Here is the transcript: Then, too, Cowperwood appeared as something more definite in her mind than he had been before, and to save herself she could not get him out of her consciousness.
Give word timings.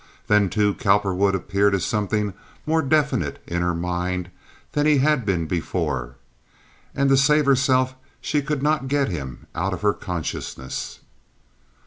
Then, 0.25 0.49
too, 0.49 0.73
Cowperwood 0.73 1.35
appeared 1.35 1.75
as 1.75 1.85
something 1.85 2.33
more 2.65 2.81
definite 2.81 3.37
in 3.45 3.61
her 3.61 3.75
mind 3.75 4.31
than 4.71 4.87
he 4.87 4.97
had 4.97 5.27
been 5.27 5.45
before, 5.45 6.15
and 6.95 7.07
to 7.11 7.15
save 7.17 7.45
herself 7.45 7.93
she 8.19 8.41
could 8.41 8.63
not 8.63 8.87
get 8.87 9.09
him 9.09 9.45
out 9.53 9.73
of 9.75 9.83
her 9.83 9.93
consciousness. 9.93 11.01